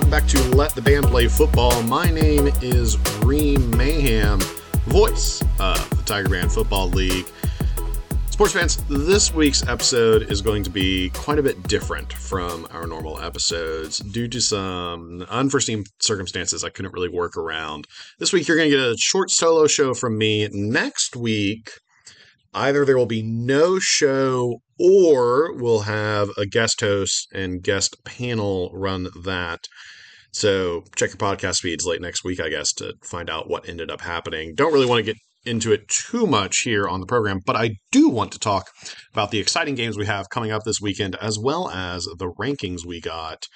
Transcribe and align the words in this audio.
welcome 0.00 0.18
back 0.18 0.26
to 0.26 0.56
Let 0.56 0.74
the 0.74 0.80
Band 0.80 1.04
Play 1.08 1.28
Football. 1.28 1.82
My 1.82 2.08
name 2.08 2.46
is 2.62 2.96
Reem 3.18 3.76
Mayhem, 3.76 4.40
voice 4.86 5.42
of 5.58 5.90
the 5.90 6.02
Tiger 6.06 6.30
Band 6.30 6.50
Football 6.50 6.88
League. 6.88 7.26
Sports 8.30 8.54
fans, 8.54 8.76
this 8.88 9.34
week's 9.34 9.62
episode 9.68 10.22
is 10.32 10.40
going 10.40 10.62
to 10.62 10.70
be 10.70 11.10
quite 11.10 11.38
a 11.38 11.42
bit 11.42 11.62
different 11.64 12.14
from 12.14 12.66
our 12.70 12.86
normal 12.86 13.20
episodes 13.20 13.98
due 13.98 14.26
to 14.28 14.40
some 14.40 15.20
unforeseen 15.28 15.84
circumstances 15.98 16.64
I 16.64 16.70
couldn't 16.70 16.94
really 16.94 17.10
work 17.10 17.36
around. 17.36 17.86
This 18.18 18.32
week, 18.32 18.48
you're 18.48 18.56
going 18.56 18.70
to 18.70 18.76
get 18.76 18.86
a 18.86 18.96
short 18.96 19.30
solo 19.30 19.66
show 19.66 19.92
from 19.92 20.16
me. 20.16 20.48
Next 20.50 21.14
week, 21.14 21.72
either 22.54 22.86
there 22.86 22.96
will 22.96 23.04
be 23.04 23.22
no 23.22 23.78
show 23.78 24.62
or 24.78 25.52
we'll 25.52 25.80
have 25.80 26.30
a 26.38 26.46
guest 26.46 26.80
host 26.80 27.28
and 27.34 27.62
guest 27.62 28.02
panel 28.02 28.70
run 28.72 29.08
that. 29.24 29.68
So 30.32 30.84
check 30.96 31.10
your 31.10 31.16
podcast 31.16 31.60
feeds 31.60 31.86
late 31.86 32.00
next 32.00 32.24
week, 32.24 32.40
I 32.40 32.48
guess, 32.48 32.72
to 32.74 32.94
find 33.02 33.28
out 33.28 33.48
what 33.48 33.68
ended 33.68 33.90
up 33.90 34.00
happening. 34.00 34.54
Don't 34.54 34.72
really 34.72 34.86
want 34.86 35.04
to 35.04 35.12
get 35.12 35.16
into 35.44 35.72
it 35.72 35.88
too 35.88 36.26
much 36.26 36.60
here 36.60 36.86
on 36.86 37.00
the 37.00 37.06
program, 37.06 37.40
but 37.44 37.56
I 37.56 37.76
do 37.90 38.08
want 38.08 38.32
to 38.32 38.38
talk 38.38 38.70
about 39.12 39.30
the 39.30 39.38
exciting 39.38 39.74
games 39.74 39.96
we 39.96 40.06
have 40.06 40.28
coming 40.28 40.50
up 40.50 40.64
this 40.64 40.80
weekend, 40.80 41.16
as 41.16 41.38
well 41.38 41.70
as 41.70 42.04
the 42.04 42.30
rankings 42.38 42.84
we 42.86 43.00
got 43.00 43.46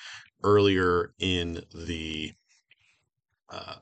earlier 0.42 1.10
in 1.18 1.62
the 1.74 2.32
uh, 3.50 3.76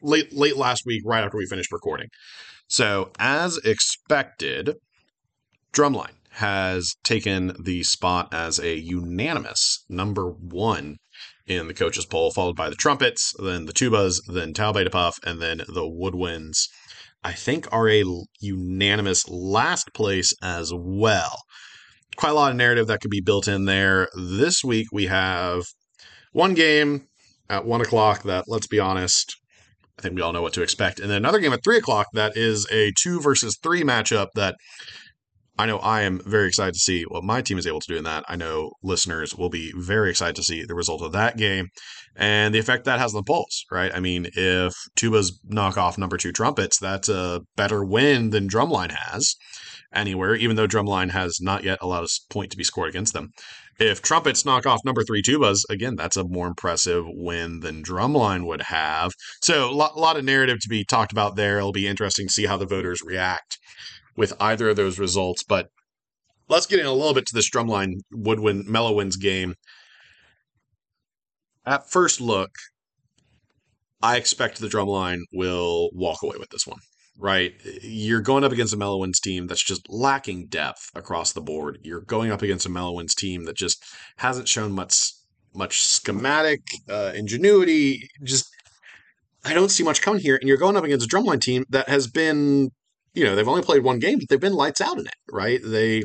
late 0.00 0.32
late 0.32 0.56
last 0.56 0.84
week, 0.86 1.02
right 1.04 1.24
after 1.24 1.36
we 1.36 1.46
finished 1.46 1.72
recording. 1.72 2.08
So, 2.68 3.10
as 3.18 3.58
expected, 3.58 4.76
Drumline 5.72 6.16
has 6.30 6.94
taken 7.04 7.54
the 7.62 7.82
spot 7.82 8.32
as 8.32 8.58
a 8.58 8.74
unanimous 8.74 9.84
number 9.88 10.30
one 10.30 10.96
in 11.46 11.66
the 11.66 11.74
coaches 11.74 12.06
poll, 12.06 12.30
followed 12.30 12.56
by 12.56 12.70
the 12.70 12.76
trumpets, 12.76 13.34
then 13.38 13.66
the 13.66 13.72
tubas, 13.72 14.20
then 14.26 14.52
Tau 14.52 14.72
Beta 14.72 14.90
Puff, 14.90 15.18
and 15.24 15.40
then 15.40 15.58
the 15.58 15.82
woodwinds. 15.82 16.68
I 17.24 17.32
think 17.32 17.68
are 17.72 17.88
a 17.88 18.04
unanimous 18.40 19.28
last 19.28 19.92
place 19.94 20.34
as 20.42 20.72
well. 20.74 21.42
Quite 22.16 22.30
a 22.30 22.34
lot 22.34 22.50
of 22.50 22.56
narrative 22.56 22.88
that 22.88 23.00
could 23.00 23.10
be 23.10 23.20
built 23.20 23.48
in 23.48 23.64
there. 23.64 24.08
This 24.14 24.64
week 24.64 24.88
we 24.92 25.06
have 25.06 25.64
one 26.32 26.54
game 26.54 27.06
at 27.48 27.64
one 27.64 27.80
o'clock 27.80 28.22
that, 28.24 28.44
let's 28.48 28.66
be 28.66 28.80
honest, 28.80 29.36
I 29.98 30.02
think 30.02 30.14
we 30.14 30.22
all 30.22 30.32
know 30.32 30.42
what 30.42 30.52
to 30.54 30.62
expect. 30.62 30.98
And 30.98 31.10
then 31.10 31.18
another 31.18 31.38
game 31.38 31.52
at 31.52 31.62
three 31.62 31.76
o'clock 31.76 32.08
that 32.14 32.36
is 32.36 32.66
a 32.72 32.92
two 33.00 33.20
versus 33.20 33.56
three 33.62 33.82
matchup 33.82 34.28
that 34.34 34.56
I 35.58 35.66
know 35.66 35.78
I 35.78 36.02
am 36.02 36.20
very 36.24 36.48
excited 36.48 36.74
to 36.74 36.80
see 36.80 37.02
what 37.02 37.24
my 37.24 37.42
team 37.42 37.58
is 37.58 37.66
able 37.66 37.80
to 37.80 37.92
do 37.92 37.98
in 37.98 38.04
that. 38.04 38.24
I 38.28 38.36
know 38.36 38.72
listeners 38.82 39.34
will 39.34 39.50
be 39.50 39.72
very 39.76 40.10
excited 40.10 40.36
to 40.36 40.42
see 40.42 40.64
the 40.64 40.74
result 40.74 41.02
of 41.02 41.12
that 41.12 41.36
game 41.36 41.68
and 42.16 42.54
the 42.54 42.58
effect 42.58 42.84
that 42.84 42.98
has 42.98 43.14
on 43.14 43.18
the 43.18 43.22
polls, 43.24 43.64
right? 43.70 43.94
I 43.94 44.00
mean, 44.00 44.28
if 44.34 44.74
tubas 44.96 45.32
knock 45.44 45.76
off 45.76 45.98
number 45.98 46.16
two 46.16 46.32
trumpets, 46.32 46.78
that's 46.78 47.08
a 47.08 47.42
better 47.56 47.84
win 47.84 48.30
than 48.30 48.48
drumline 48.48 48.92
has 48.92 49.36
anywhere, 49.92 50.34
even 50.34 50.56
though 50.56 50.66
drumline 50.66 51.10
has 51.10 51.38
not 51.40 51.64
yet 51.64 51.78
allowed 51.82 52.04
a 52.04 52.32
point 52.32 52.50
to 52.50 52.56
be 52.56 52.64
scored 52.64 52.88
against 52.88 53.12
them. 53.12 53.30
If 53.78 54.02
trumpets 54.02 54.44
knock 54.44 54.66
off 54.66 54.84
number 54.84 55.02
three 55.02 55.22
tubas, 55.22 55.62
again, 55.68 55.96
that's 55.96 56.16
a 56.16 56.24
more 56.24 56.46
impressive 56.46 57.04
win 57.06 57.60
than 57.60 57.82
drumline 57.82 58.46
would 58.46 58.62
have. 58.62 59.12
So 59.42 59.70
a 59.70 59.72
lot, 59.72 59.96
lot 59.96 60.16
of 60.16 60.24
narrative 60.24 60.60
to 60.60 60.68
be 60.68 60.84
talked 60.84 61.12
about 61.12 61.36
there. 61.36 61.58
It'll 61.58 61.72
be 61.72 61.88
interesting 61.88 62.28
to 62.28 62.32
see 62.32 62.46
how 62.46 62.56
the 62.56 62.66
voters 62.66 63.02
react 63.02 63.58
with 64.16 64.34
either 64.40 64.68
of 64.68 64.76
those 64.76 64.98
results. 64.98 65.42
But 65.42 65.68
let's 66.48 66.66
get 66.66 66.80
in 66.80 66.86
a 66.86 66.92
little 66.92 67.14
bit 67.14 67.26
to 67.26 67.34
this 67.34 67.50
drumline 67.50 67.94
Woodwind 68.12 68.66
Mellowinds 68.66 69.18
game. 69.18 69.54
At 71.64 71.90
first 71.90 72.20
look, 72.20 72.50
I 74.02 74.16
expect 74.16 74.58
the 74.58 74.68
drumline 74.68 75.20
will 75.32 75.90
walk 75.92 76.22
away 76.22 76.36
with 76.38 76.50
this 76.50 76.66
one. 76.66 76.80
Right, 77.18 77.52
you're 77.82 78.22
going 78.22 78.42
up 78.42 78.52
against 78.52 78.72
a 78.72 78.76
Mellowinds 78.76 79.20
team 79.20 79.46
that's 79.46 79.62
just 79.62 79.88
lacking 79.88 80.46
depth 80.46 80.90
across 80.94 81.32
the 81.32 81.42
board. 81.42 81.78
You're 81.82 82.00
going 82.00 82.32
up 82.32 82.42
against 82.42 82.66
a 82.66 82.70
Mellowinds 82.70 83.14
team 83.14 83.44
that 83.44 83.54
just 83.54 83.84
hasn't 84.16 84.48
shown 84.48 84.72
much 84.72 85.12
much 85.54 85.82
schematic 85.82 86.62
uh, 86.88 87.12
ingenuity. 87.14 88.08
Just 88.24 88.48
I 89.44 89.54
don't 89.54 89.70
see 89.70 89.84
much 89.84 90.00
coming 90.00 90.22
here, 90.22 90.36
and 90.36 90.48
you're 90.48 90.56
going 90.56 90.76
up 90.76 90.84
against 90.84 91.06
a 91.06 91.14
drumline 91.14 91.40
team 91.40 91.64
that 91.68 91.88
has 91.88 92.06
been 92.06 92.70
you 93.14 93.24
know 93.24 93.36
they've 93.36 93.48
only 93.48 93.62
played 93.62 93.84
one 93.84 93.98
game, 93.98 94.18
but 94.18 94.28
they've 94.28 94.40
been 94.40 94.54
lights 94.54 94.80
out 94.80 94.98
in 94.98 95.06
it, 95.06 95.14
right? 95.30 95.60
They 95.62 96.02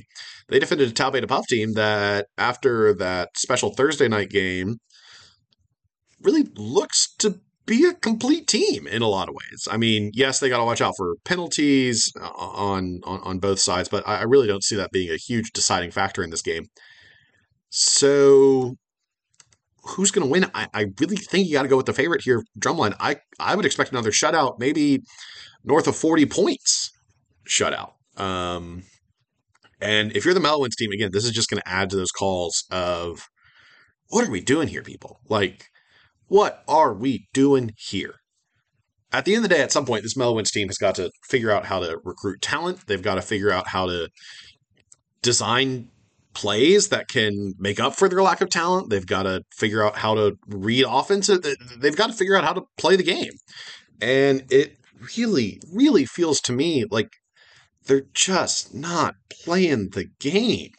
they 0.49 0.59
defended 0.59 0.89
a 0.89 0.93
Tau 0.93 1.09
Beta 1.09 1.27
Puff 1.27 1.47
team 1.47 1.73
that 1.73 2.27
after 2.37 2.93
that 2.95 3.29
special 3.37 3.73
Thursday 3.73 4.07
night 4.07 4.29
game 4.29 4.77
really 6.21 6.47
looks 6.55 7.13
to 7.19 7.39
be 7.67 7.85
a 7.85 7.93
complete 7.93 8.47
team 8.47 8.87
in 8.87 9.01
a 9.03 9.07
lot 9.07 9.29
of 9.29 9.35
ways. 9.35 9.67
I 9.69 9.77
mean, 9.77 10.11
yes, 10.13 10.39
they 10.39 10.49
got 10.49 10.57
to 10.57 10.65
watch 10.65 10.81
out 10.81 10.95
for 10.97 11.15
penalties 11.25 12.11
on, 12.19 13.01
on 13.03 13.19
on 13.21 13.39
both 13.39 13.59
sides, 13.59 13.89
but 13.89 14.07
I 14.07 14.23
really 14.23 14.47
don't 14.47 14.63
see 14.63 14.75
that 14.77 14.91
being 14.91 15.11
a 15.11 15.17
huge 15.17 15.51
deciding 15.51 15.91
factor 15.91 16.23
in 16.23 16.31
this 16.31 16.41
game. 16.41 16.65
So, 17.69 18.75
who's 19.83 20.11
going 20.11 20.25
to 20.25 20.31
win? 20.31 20.49
I, 20.55 20.67
I 20.73 20.85
really 20.99 21.17
think 21.17 21.47
you 21.47 21.53
got 21.53 21.63
to 21.63 21.67
go 21.67 21.77
with 21.77 21.85
the 21.85 21.93
favorite 21.93 22.21
here, 22.23 22.41
Drumline. 22.59 22.95
I 22.99 23.17
I 23.39 23.55
would 23.55 23.65
expect 23.65 23.91
another 23.91 24.11
shutout, 24.11 24.57
maybe 24.57 25.01
north 25.63 25.87
of 25.87 25.95
forty 25.95 26.25
points 26.25 26.91
shutout. 27.47 27.91
Um, 28.15 28.83
and 29.81 30.15
if 30.15 30.25
you're 30.25 30.33
the 30.33 30.39
Mellowinds 30.39 30.75
team, 30.75 30.91
again, 30.91 31.11
this 31.11 31.25
is 31.25 31.31
just 31.31 31.49
going 31.49 31.61
to 31.61 31.69
add 31.69 31.89
to 31.91 31.97
those 31.97 32.11
calls 32.11 32.65
of 32.71 33.27
what 34.09 34.27
are 34.27 34.31
we 34.31 34.41
doing 34.41 34.67
here, 34.67 34.81
people? 34.81 35.19
Like, 35.29 35.65
what 36.27 36.63
are 36.67 36.93
we 36.93 37.27
doing 37.33 37.71
here? 37.77 38.15
At 39.11 39.25
the 39.25 39.35
end 39.35 39.45
of 39.45 39.49
the 39.49 39.55
day, 39.55 39.61
at 39.61 39.71
some 39.71 39.85
point, 39.85 40.03
this 40.03 40.15
Mellowinds 40.15 40.51
team 40.51 40.67
has 40.67 40.77
got 40.77 40.95
to 40.95 41.09
figure 41.29 41.51
out 41.51 41.65
how 41.65 41.79
to 41.79 41.97
recruit 42.03 42.41
talent. 42.41 42.87
They've 42.87 43.01
got 43.01 43.15
to 43.15 43.21
figure 43.21 43.51
out 43.51 43.67
how 43.67 43.87
to 43.87 44.09
design 45.21 45.89
plays 46.33 46.89
that 46.89 47.07
can 47.07 47.53
make 47.57 47.79
up 47.79 47.95
for 47.95 48.07
their 48.07 48.21
lack 48.21 48.41
of 48.41 48.49
talent. 48.49 48.89
They've 48.89 49.05
got 49.05 49.23
to 49.23 49.41
figure 49.55 49.83
out 49.83 49.97
how 49.97 50.13
to 50.15 50.37
read 50.47 50.85
offense. 50.87 51.27
They've 51.27 51.95
got 51.95 52.07
to 52.07 52.13
figure 52.13 52.35
out 52.35 52.43
how 52.43 52.53
to 52.53 52.63
play 52.77 52.95
the 52.95 53.03
game. 53.03 53.31
And 54.01 54.43
it 54.51 54.77
really, 55.17 55.59
really 55.73 56.05
feels 56.05 56.41
to 56.41 56.53
me 56.53 56.85
like 56.91 57.09
they're 57.85 58.05
just 58.13 58.75
not 58.75 59.15
playing 59.29 59.89
the 59.91 60.09
game. 60.19 60.71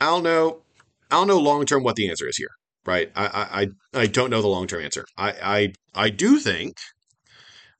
I 0.00 0.06
don't 0.06 0.24
know. 0.24 0.62
I 1.10 1.16
don't 1.16 1.28
know 1.28 1.38
long 1.38 1.64
term 1.66 1.84
what 1.84 1.96
the 1.96 2.08
answer 2.08 2.26
is 2.26 2.36
here, 2.36 2.50
right? 2.86 3.10
I 3.14 3.68
I 3.94 4.00
I 4.02 4.06
don't 4.06 4.30
know 4.30 4.42
the 4.42 4.48
long 4.48 4.66
term 4.66 4.82
answer. 4.82 5.04
I 5.16 5.32
I 5.42 5.72
I 6.06 6.10
do 6.10 6.38
think 6.38 6.76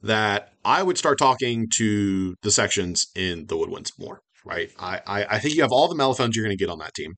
that 0.02 0.52
I 0.64 0.82
would 0.82 0.98
start 0.98 1.18
talking 1.18 1.68
to 1.76 2.34
the 2.42 2.50
sections 2.50 3.06
in 3.14 3.46
the 3.46 3.56
Woodwinds 3.56 3.92
more, 3.98 4.20
right? 4.44 4.70
I 4.78 5.00
I, 5.06 5.26
I 5.36 5.38
think 5.38 5.54
you 5.54 5.62
have 5.62 5.72
all 5.72 5.88
the 5.88 5.94
mellophones 5.94 6.36
you're 6.36 6.44
going 6.44 6.56
to 6.56 6.62
get 6.62 6.70
on 6.70 6.78
that 6.78 6.94
team, 6.94 7.14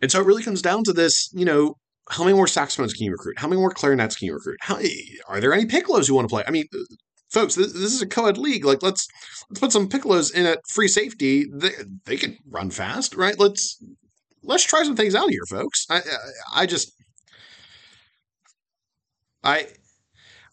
and 0.00 0.10
so 0.10 0.20
it 0.20 0.26
really 0.26 0.42
comes 0.42 0.62
down 0.62 0.84
to 0.84 0.92
this, 0.92 1.30
you 1.32 1.44
know. 1.44 1.74
How 2.10 2.24
many 2.24 2.34
more 2.34 2.48
saxophones 2.48 2.92
can 2.92 3.06
you 3.06 3.12
recruit? 3.12 3.38
How 3.38 3.46
many 3.46 3.60
more 3.60 3.70
clarinets 3.70 4.16
can 4.16 4.26
you 4.26 4.34
recruit? 4.34 4.56
How, 4.60 4.76
are 5.28 5.40
there 5.40 5.52
any 5.52 5.66
piccolos 5.66 6.08
you 6.08 6.16
want 6.16 6.28
to 6.28 6.32
play? 6.32 6.42
I 6.46 6.50
mean, 6.50 6.64
uh, 6.74 6.78
folks, 7.30 7.54
this, 7.54 7.72
this, 7.72 7.94
is 7.94 8.02
a 8.02 8.08
co-ed 8.08 8.36
league. 8.36 8.64
Like, 8.64 8.82
let's 8.82 9.06
let's 9.48 9.60
put 9.60 9.70
some 9.70 9.88
piccolos 9.88 10.34
in 10.34 10.44
at 10.44 10.58
free 10.68 10.88
safety. 10.88 11.46
They 11.52 11.70
they 12.04 12.16
can 12.16 12.38
run 12.50 12.70
fast, 12.70 13.14
right? 13.14 13.38
Let's 13.38 13.80
let's 14.42 14.64
try 14.64 14.82
some 14.82 14.96
things 14.96 15.14
out 15.14 15.30
here, 15.30 15.44
folks. 15.48 15.86
I 15.90 15.98
I, 15.98 16.02
I 16.54 16.66
just 16.66 16.92
I 19.42 19.66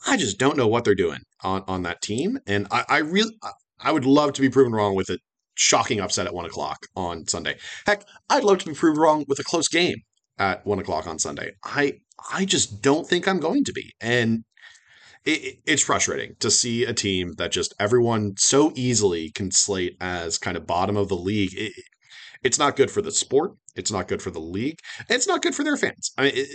I 0.07 0.17
just 0.17 0.37
don't 0.39 0.57
know 0.57 0.67
what 0.67 0.85
they're 0.85 0.95
doing 0.95 1.19
on 1.43 1.63
on 1.67 1.83
that 1.83 2.01
team, 2.01 2.39
and 2.47 2.67
I, 2.71 2.85
I 2.87 2.97
really 2.99 3.37
I 3.79 3.91
would 3.91 4.05
love 4.05 4.33
to 4.33 4.41
be 4.41 4.49
proven 4.49 4.73
wrong 4.73 4.95
with 4.95 5.09
a 5.09 5.19
shocking 5.55 5.99
upset 5.99 6.25
at 6.25 6.33
one 6.33 6.45
o'clock 6.45 6.85
on 6.95 7.27
Sunday. 7.27 7.57
Heck, 7.85 8.05
I'd 8.29 8.43
love 8.43 8.59
to 8.59 8.65
be 8.65 8.73
proved 8.73 8.97
wrong 8.97 9.25
with 9.27 9.39
a 9.39 9.43
close 9.43 9.67
game 9.67 9.97
at 10.37 10.65
one 10.65 10.79
o'clock 10.79 11.05
on 11.07 11.19
Sunday. 11.19 11.51
I 11.63 11.99
I 12.31 12.45
just 12.45 12.81
don't 12.81 13.07
think 13.07 13.27
I'm 13.27 13.39
going 13.39 13.63
to 13.65 13.73
be, 13.73 13.93
and 13.99 14.43
it, 15.25 15.59
it's 15.65 15.83
frustrating 15.83 16.35
to 16.39 16.49
see 16.49 16.85
a 16.85 16.93
team 16.93 17.33
that 17.37 17.51
just 17.51 17.73
everyone 17.79 18.35
so 18.37 18.71
easily 18.75 19.31
can 19.31 19.51
slate 19.51 19.97
as 19.99 20.37
kind 20.37 20.57
of 20.57 20.65
bottom 20.65 20.97
of 20.97 21.09
the 21.09 21.17
league. 21.17 21.53
It, 21.53 21.73
it's 22.43 22.59
not 22.59 22.75
good 22.75 22.91
for 22.91 23.01
the 23.01 23.11
sport. 23.11 23.51
It's 23.75 23.91
not 23.91 24.07
good 24.07 24.21
for 24.21 24.31
the 24.31 24.39
league. 24.39 24.79
It's 25.09 25.27
not 25.27 25.41
good 25.41 25.55
for 25.55 25.63
their 25.63 25.77
fans. 25.77 26.11
I 26.17 26.23
mean, 26.23 26.33
it, 26.35 26.47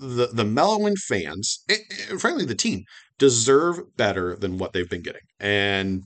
the 0.00 0.28
the 0.32 0.44
Mellowin 0.44 0.96
fans, 0.96 1.64
it, 1.68 1.80
frankly, 2.20 2.44
the 2.44 2.54
team 2.54 2.84
deserve 3.18 3.96
better 3.96 4.36
than 4.36 4.58
what 4.58 4.72
they've 4.72 4.88
been 4.88 5.02
getting. 5.02 5.22
And 5.40 6.04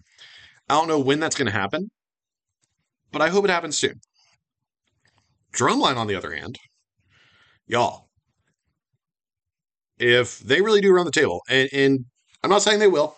I 0.68 0.74
don't 0.74 0.88
know 0.88 0.98
when 1.00 1.20
that's 1.20 1.36
going 1.36 1.46
to 1.46 1.52
happen, 1.52 1.90
but 3.10 3.20
I 3.22 3.28
hope 3.28 3.44
it 3.44 3.50
happens 3.50 3.76
soon. 3.76 4.00
Drumline, 5.54 5.96
on 5.96 6.06
the 6.06 6.14
other 6.14 6.32
hand, 6.34 6.56
y'all, 7.66 8.08
if 9.98 10.38
they 10.38 10.62
really 10.62 10.80
do 10.80 10.92
run 10.92 11.04
the 11.04 11.12
table, 11.12 11.42
and, 11.48 11.68
and 11.72 12.04
I'm 12.42 12.48
not 12.48 12.62
saying 12.62 12.78
they 12.78 12.88
will, 12.88 13.16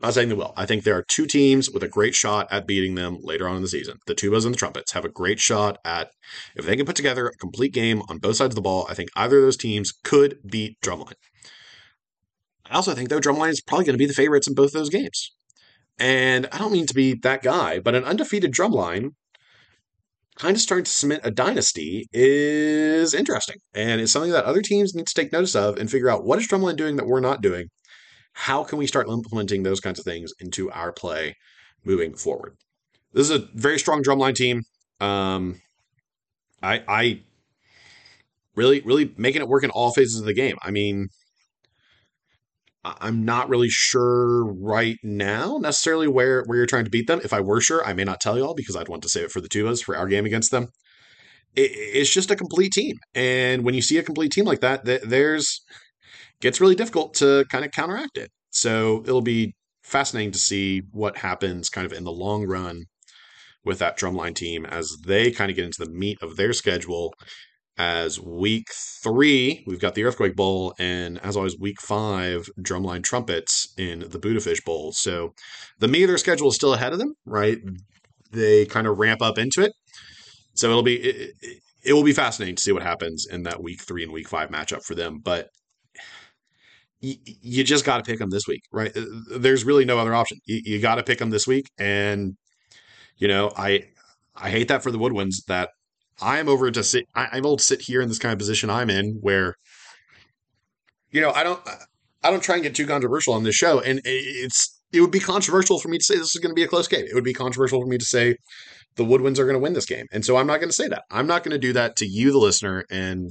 I'm 0.00 0.08
not 0.08 0.14
saying 0.14 0.28
they 0.28 0.36
will. 0.36 0.54
I 0.56 0.64
think 0.64 0.84
there 0.84 0.96
are 0.96 1.04
two 1.08 1.26
teams 1.26 1.70
with 1.70 1.82
a 1.82 1.88
great 1.88 2.14
shot 2.14 2.46
at 2.52 2.68
beating 2.68 2.94
them 2.94 3.18
later 3.20 3.48
on 3.48 3.56
in 3.56 3.62
the 3.62 3.68
season. 3.68 3.98
The 4.06 4.14
Tubas 4.14 4.44
and 4.44 4.54
the 4.54 4.58
Trumpets 4.58 4.92
have 4.92 5.04
a 5.04 5.08
great 5.08 5.40
shot 5.40 5.78
at, 5.84 6.12
if 6.54 6.64
they 6.64 6.76
can 6.76 6.86
put 6.86 6.94
together 6.94 7.26
a 7.26 7.36
complete 7.36 7.72
game 7.72 8.02
on 8.08 8.18
both 8.18 8.36
sides 8.36 8.52
of 8.52 8.54
the 8.54 8.62
ball, 8.62 8.86
I 8.88 8.94
think 8.94 9.08
either 9.16 9.38
of 9.38 9.42
those 9.42 9.56
teams 9.56 9.92
could 10.04 10.38
beat 10.48 10.80
Drumline. 10.80 11.14
I 12.70 12.76
also 12.76 12.94
think, 12.94 13.08
though, 13.08 13.18
Drumline 13.18 13.50
is 13.50 13.60
probably 13.60 13.86
going 13.86 13.94
to 13.94 13.98
be 13.98 14.06
the 14.06 14.12
favorites 14.12 14.46
in 14.46 14.54
both 14.54 14.72
those 14.72 14.88
games. 14.88 15.32
And 15.98 16.46
I 16.52 16.58
don't 16.58 16.72
mean 16.72 16.86
to 16.86 16.94
be 16.94 17.14
that 17.14 17.42
guy, 17.42 17.80
but 17.80 17.96
an 17.96 18.04
undefeated 18.04 18.52
Drumline 18.52 19.10
kind 20.36 20.54
of 20.54 20.60
starting 20.60 20.84
to 20.84 20.90
cement 20.90 21.22
a 21.24 21.32
dynasty 21.32 22.06
is 22.12 23.14
interesting. 23.14 23.56
And 23.74 24.00
it's 24.00 24.12
something 24.12 24.30
that 24.30 24.44
other 24.44 24.62
teams 24.62 24.94
need 24.94 25.08
to 25.08 25.14
take 25.14 25.32
notice 25.32 25.56
of 25.56 25.76
and 25.76 25.90
figure 25.90 26.08
out 26.08 26.24
what 26.24 26.38
is 26.38 26.46
Drumline 26.46 26.76
doing 26.76 26.94
that 26.96 27.06
we're 27.06 27.18
not 27.18 27.42
doing 27.42 27.66
how 28.38 28.62
can 28.62 28.78
we 28.78 28.86
start 28.86 29.08
implementing 29.08 29.64
those 29.64 29.80
kinds 29.80 29.98
of 29.98 30.04
things 30.04 30.32
into 30.38 30.70
our 30.70 30.92
play 30.92 31.34
moving 31.84 32.14
forward? 32.14 32.54
This 33.12 33.28
is 33.28 33.36
a 33.36 33.48
very 33.54 33.80
strong 33.80 34.00
drumline 34.00 34.36
team. 34.36 34.62
Um, 35.00 35.60
I, 36.62 36.84
I 36.86 37.20
really, 38.54 38.80
really 38.82 39.12
making 39.16 39.42
it 39.42 39.48
work 39.48 39.64
in 39.64 39.70
all 39.70 39.90
phases 39.92 40.20
of 40.20 40.24
the 40.24 40.34
game. 40.34 40.56
I 40.62 40.70
mean, 40.70 41.08
I'm 42.84 43.24
not 43.24 43.48
really 43.48 43.70
sure 43.70 44.44
right 44.44 44.98
now 45.02 45.58
necessarily 45.60 46.06
where 46.06 46.44
where 46.44 46.58
you're 46.58 46.66
trying 46.66 46.84
to 46.84 46.92
beat 46.92 47.08
them. 47.08 47.20
If 47.24 47.32
I 47.32 47.40
were 47.40 47.60
sure, 47.60 47.84
I 47.84 47.92
may 47.92 48.04
not 48.04 48.20
tell 48.20 48.38
y'all 48.38 48.54
because 48.54 48.76
I'd 48.76 48.88
want 48.88 49.02
to 49.02 49.08
save 49.08 49.24
it 49.24 49.32
for 49.32 49.40
the 49.40 49.48
Tubas 49.48 49.82
for 49.82 49.96
our 49.96 50.06
game 50.06 50.24
against 50.24 50.52
them. 50.52 50.68
It, 51.56 51.72
it's 51.74 52.10
just 52.10 52.30
a 52.30 52.36
complete 52.36 52.70
team, 52.70 52.98
and 53.16 53.64
when 53.64 53.74
you 53.74 53.82
see 53.82 53.98
a 53.98 54.02
complete 54.04 54.30
team 54.30 54.44
like 54.44 54.60
that, 54.60 54.84
th- 54.84 55.02
there's 55.02 55.60
gets 56.40 56.60
really 56.60 56.74
difficult 56.74 57.14
to 57.14 57.44
kind 57.50 57.64
of 57.64 57.70
counteract 57.72 58.16
it. 58.16 58.30
So 58.50 59.02
it'll 59.04 59.20
be 59.20 59.54
fascinating 59.82 60.32
to 60.32 60.38
see 60.38 60.82
what 60.92 61.18
happens 61.18 61.68
kind 61.68 61.86
of 61.86 61.92
in 61.92 62.04
the 62.04 62.12
long 62.12 62.46
run 62.46 62.84
with 63.64 63.78
that 63.78 63.98
drumline 63.98 64.34
team 64.34 64.64
as 64.66 64.96
they 65.04 65.30
kind 65.30 65.50
of 65.50 65.56
get 65.56 65.64
into 65.64 65.84
the 65.84 65.90
meat 65.90 66.18
of 66.22 66.36
their 66.36 66.52
schedule. 66.52 67.12
As 67.80 68.18
week 68.18 68.66
three, 69.04 69.62
we've 69.64 69.78
got 69.78 69.94
the 69.94 70.02
Earthquake 70.02 70.34
Bowl, 70.34 70.74
and 70.80 71.18
as 71.18 71.36
always, 71.36 71.56
week 71.60 71.80
five, 71.80 72.48
drumline 72.60 73.04
trumpets 73.04 73.72
in 73.76 74.00
the 74.00 74.18
Buddhafish 74.18 74.64
Bowl. 74.64 74.90
So 74.90 75.32
the 75.78 75.86
meat 75.86 76.02
of 76.02 76.08
their 76.08 76.18
schedule 76.18 76.48
is 76.48 76.56
still 76.56 76.74
ahead 76.74 76.92
of 76.92 76.98
them, 76.98 77.14
right? 77.24 77.58
They 78.32 78.66
kind 78.66 78.88
of 78.88 78.98
ramp 78.98 79.22
up 79.22 79.38
into 79.38 79.62
it. 79.62 79.72
So 80.54 80.70
it'll 80.70 80.82
be 80.82 80.96
it, 80.96 81.34
it 81.84 81.92
will 81.92 82.02
be 82.02 82.12
fascinating 82.12 82.56
to 82.56 82.62
see 82.62 82.72
what 82.72 82.82
happens 82.82 83.26
in 83.30 83.44
that 83.44 83.62
week 83.62 83.80
three 83.80 84.02
and 84.02 84.12
week 84.12 84.28
five 84.28 84.50
matchup 84.50 84.82
for 84.82 84.96
them. 84.96 85.20
But 85.22 85.46
you, 87.00 87.64
just 87.64 87.84
got 87.84 87.98
to 87.98 88.02
pick 88.02 88.18
them 88.18 88.30
this 88.30 88.46
week, 88.46 88.62
right? 88.72 88.92
There's 88.94 89.64
really 89.64 89.84
no 89.84 89.98
other 89.98 90.14
option. 90.14 90.38
You, 90.46 90.60
you 90.64 90.80
got 90.80 90.96
to 90.96 91.02
pick 91.02 91.18
them 91.18 91.30
this 91.30 91.46
week, 91.46 91.66
and 91.78 92.36
you 93.16 93.28
know, 93.28 93.52
I 93.56 93.84
I 94.36 94.50
hate 94.50 94.68
that 94.68 94.82
for 94.82 94.90
the 94.90 94.98
Woodwinds 94.98 95.44
that 95.46 95.70
I 96.20 96.38
am 96.38 96.48
over 96.48 96.70
to 96.70 96.82
sit. 96.82 97.04
I, 97.14 97.28
I'm 97.32 97.42
to 97.42 97.58
sit 97.58 97.82
here 97.82 98.00
in 98.00 98.08
this 98.08 98.18
kind 98.18 98.32
of 98.32 98.38
position 98.38 98.70
I'm 98.70 98.90
in, 98.90 99.18
where 99.20 99.54
you 101.10 101.20
know 101.20 101.30
I 101.30 101.44
don't 101.44 101.60
I 102.22 102.30
don't 102.30 102.42
try 102.42 102.56
and 102.56 102.64
get 102.64 102.74
too 102.74 102.86
controversial 102.86 103.34
on 103.34 103.44
this 103.44 103.54
show, 103.54 103.80
and 103.80 104.00
it's 104.04 104.80
it 104.92 105.00
would 105.00 105.12
be 105.12 105.20
controversial 105.20 105.78
for 105.78 105.88
me 105.88 105.98
to 105.98 106.04
say 106.04 106.16
this 106.16 106.34
is 106.34 106.40
going 106.40 106.50
to 106.50 106.54
be 106.54 106.64
a 106.64 106.68
close 106.68 106.88
game. 106.88 107.04
It 107.08 107.14
would 107.14 107.24
be 107.24 107.34
controversial 107.34 107.80
for 107.80 107.86
me 107.86 107.98
to 107.98 108.04
say 108.04 108.36
the 108.96 109.04
Woodwinds 109.04 109.38
are 109.38 109.44
going 109.44 109.54
to 109.54 109.60
win 109.60 109.74
this 109.74 109.86
game, 109.86 110.06
and 110.12 110.24
so 110.24 110.36
I'm 110.36 110.46
not 110.46 110.58
going 110.58 110.70
to 110.70 110.74
say 110.74 110.88
that. 110.88 111.04
I'm 111.10 111.26
not 111.26 111.44
going 111.44 111.52
to 111.52 111.58
do 111.58 111.72
that 111.74 111.94
to 111.96 112.06
you, 112.06 112.32
the 112.32 112.38
listener, 112.38 112.84
and 112.90 113.30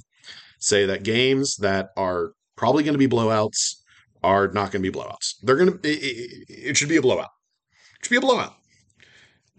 say 0.59 0.85
that 0.85 1.03
games 1.03 1.55
that 1.57 1.89
are 1.97 2.31
probably 2.57 2.83
going 2.83 2.93
to 2.93 2.99
be 2.99 3.07
blowouts, 3.07 3.75
are 4.23 4.47
not 4.47 4.71
going 4.71 4.83
to 4.83 4.91
be 4.91 4.97
blowouts. 4.97 5.35
They're 5.41 5.55
going 5.55 5.77
to, 5.77 5.87
it, 5.87 6.45
it, 6.49 6.77
should 6.77 6.89
be 6.89 6.97
a 6.97 7.01
blowout. 7.01 7.29
It 7.99 8.05
should 8.05 8.11
be 8.11 8.17
a 8.17 8.21
blowout. 8.21 8.55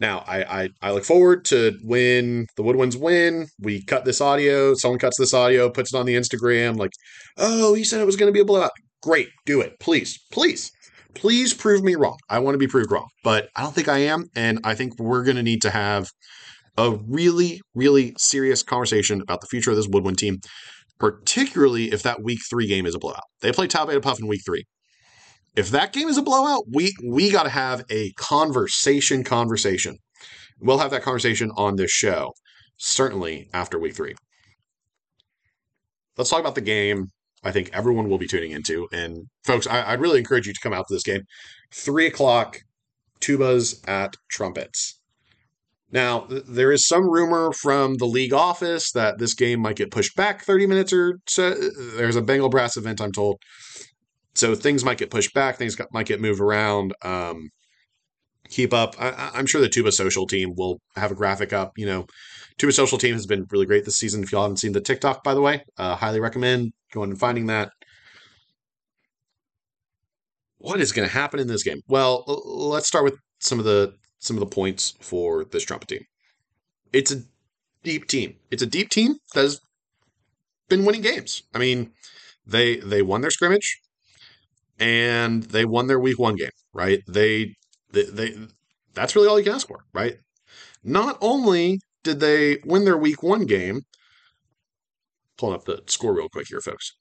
Now, 0.00 0.24
I, 0.26 0.62
I, 0.62 0.68
I 0.82 0.90
look 0.92 1.04
forward 1.04 1.44
to 1.46 1.78
when 1.82 2.46
the 2.56 2.62
Woodwinds 2.62 2.96
win. 2.96 3.46
We 3.60 3.82
cut 3.82 4.04
this 4.04 4.20
audio. 4.20 4.74
Someone 4.74 4.98
cuts 4.98 5.18
this 5.18 5.34
audio, 5.34 5.70
puts 5.70 5.92
it 5.92 5.98
on 5.98 6.06
the 6.06 6.14
Instagram. 6.14 6.76
Like, 6.76 6.92
oh, 7.36 7.74
he 7.74 7.82
said 7.82 8.00
it 8.00 8.06
was 8.06 8.16
going 8.16 8.28
to 8.28 8.36
be 8.36 8.40
a 8.40 8.44
blowout. 8.44 8.72
Great, 9.02 9.28
do 9.46 9.60
it, 9.60 9.78
please, 9.78 10.18
please, 10.32 10.72
please 11.14 11.54
prove 11.54 11.84
me 11.84 11.94
wrong. 11.94 12.18
I 12.28 12.40
want 12.40 12.54
to 12.54 12.58
be 12.58 12.66
proved 12.66 12.90
wrong, 12.90 13.06
but 13.22 13.48
I 13.54 13.62
don't 13.62 13.74
think 13.74 13.88
I 13.88 13.98
am, 13.98 14.26
and 14.34 14.58
I 14.64 14.74
think 14.74 14.98
we're 14.98 15.22
going 15.22 15.36
to 15.36 15.42
need 15.42 15.62
to 15.62 15.70
have 15.70 16.10
a 16.76 16.96
really, 17.06 17.60
really 17.74 18.14
serious 18.18 18.64
conversation 18.64 19.20
about 19.20 19.40
the 19.40 19.46
future 19.46 19.70
of 19.70 19.76
this 19.76 19.86
Woodwind 19.88 20.18
team 20.18 20.40
particularly 20.98 21.92
if 21.92 22.02
that 22.02 22.22
week 22.22 22.40
three 22.48 22.66
game 22.66 22.86
is 22.86 22.94
a 22.94 22.98
blowout. 22.98 23.24
They 23.40 23.52
play 23.52 23.66
Tau 23.66 23.86
Beta 23.86 24.00
Puff 24.00 24.20
in 24.20 24.26
week 24.26 24.42
three. 24.44 24.64
If 25.56 25.70
that 25.70 25.92
game 25.92 26.08
is 26.08 26.18
a 26.18 26.22
blowout, 26.22 26.64
we 26.72 26.94
we 27.04 27.30
got 27.30 27.44
to 27.44 27.48
have 27.48 27.84
a 27.90 28.12
conversation. 28.12 29.24
Conversation. 29.24 29.98
We'll 30.60 30.78
have 30.78 30.90
that 30.90 31.02
conversation 31.02 31.50
on 31.56 31.76
this 31.76 31.90
show, 31.90 32.32
certainly 32.76 33.48
after 33.52 33.78
week 33.78 33.94
three. 33.94 34.14
Let's 36.16 36.30
talk 36.30 36.40
about 36.40 36.56
the 36.56 36.60
game. 36.60 37.06
I 37.44 37.52
think 37.52 37.70
everyone 37.72 38.08
will 38.08 38.18
be 38.18 38.26
tuning 38.26 38.50
into, 38.50 38.88
and 38.92 39.26
folks, 39.44 39.66
I, 39.68 39.92
I'd 39.92 40.00
really 40.00 40.18
encourage 40.18 40.48
you 40.48 40.52
to 40.52 40.60
come 40.60 40.72
out 40.72 40.86
to 40.88 40.94
this 40.94 41.04
game. 41.04 41.22
Three 41.72 42.06
o'clock, 42.06 42.58
tubas 43.20 43.88
at 43.88 44.16
trumpets. 44.28 44.97
Now, 45.90 46.20
th- 46.20 46.44
there 46.46 46.70
is 46.70 46.86
some 46.86 47.08
rumor 47.08 47.52
from 47.52 47.94
the 47.94 48.06
league 48.06 48.32
office 48.32 48.92
that 48.92 49.18
this 49.18 49.34
game 49.34 49.60
might 49.60 49.76
get 49.76 49.90
pushed 49.90 50.14
back 50.16 50.44
30 50.44 50.66
minutes 50.66 50.92
or 50.92 51.18
so. 51.26 51.54
There's 51.96 52.16
a 52.16 52.22
Bengal 52.22 52.50
Brass 52.50 52.76
event, 52.76 53.00
I'm 53.00 53.12
told. 53.12 53.38
So 54.34 54.54
things 54.54 54.84
might 54.84 54.98
get 54.98 55.10
pushed 55.10 55.34
back, 55.34 55.56
things 55.56 55.74
got, 55.74 55.88
might 55.92 56.06
get 56.06 56.20
moved 56.20 56.40
around. 56.40 56.94
Um, 57.02 57.48
keep 58.48 58.72
up. 58.72 58.94
I, 58.98 59.30
am 59.34 59.46
sure 59.46 59.60
the 59.60 59.68
Tuba 59.68 59.92
Social 59.92 60.26
team 60.26 60.54
will 60.56 60.80
have 60.96 61.10
a 61.10 61.14
graphic 61.14 61.52
up. 61.52 61.72
You 61.76 61.86
know, 61.86 62.06
Tuba 62.58 62.72
Social 62.72 62.98
team 62.98 63.14
has 63.14 63.26
been 63.26 63.46
really 63.50 63.66
great 63.66 63.84
this 63.84 63.96
season. 63.96 64.22
If 64.22 64.32
y'all 64.32 64.42
haven't 64.42 64.58
seen 64.58 64.72
the 64.72 64.80
TikTok, 64.80 65.24
by 65.24 65.34
the 65.34 65.40
way, 65.40 65.62
uh, 65.76 65.96
highly 65.96 66.20
recommend 66.20 66.72
going 66.92 67.10
and 67.10 67.18
finding 67.18 67.46
that. 67.46 67.70
What 70.58 70.80
is 70.80 70.92
going 70.92 71.08
to 71.08 71.14
happen 71.14 71.40
in 71.40 71.46
this 71.46 71.62
game? 71.62 71.80
Well, 71.86 72.24
let's 72.26 72.88
start 72.88 73.04
with 73.04 73.14
some 73.40 73.58
of 73.58 73.64
the 73.64 73.94
some 74.18 74.36
of 74.36 74.40
the 74.40 74.54
points 74.54 74.94
for 75.00 75.44
this 75.44 75.64
trumpet 75.64 75.88
team. 75.88 76.04
It's 76.92 77.12
a 77.12 77.22
deep 77.82 78.06
team. 78.06 78.36
It's 78.50 78.62
a 78.62 78.66
deep 78.66 78.90
team 78.90 79.16
that 79.34 79.42
has 79.42 79.60
been 80.68 80.84
winning 80.84 81.02
games. 81.02 81.42
I 81.54 81.58
mean, 81.58 81.92
they 82.46 82.76
they 82.76 83.02
won 83.02 83.20
their 83.20 83.30
scrimmage 83.30 83.80
and 84.78 85.44
they 85.44 85.64
won 85.64 85.86
their 85.86 86.00
week 86.00 86.18
one 86.18 86.36
game, 86.36 86.50
right? 86.72 87.02
They 87.06 87.54
they, 87.92 88.04
they 88.04 88.36
that's 88.94 89.14
really 89.14 89.28
all 89.28 89.38
you 89.38 89.44
can 89.44 89.54
ask 89.54 89.68
for, 89.68 89.84
right? 89.92 90.18
Not 90.82 91.18
only 91.20 91.80
did 92.02 92.20
they 92.20 92.58
win 92.64 92.84
their 92.84 92.96
week 92.96 93.22
one 93.22 93.46
game, 93.46 93.82
pulling 95.36 95.54
up 95.54 95.64
the 95.64 95.82
score 95.86 96.14
real 96.14 96.28
quick 96.28 96.46
here, 96.48 96.60
folks. 96.60 96.94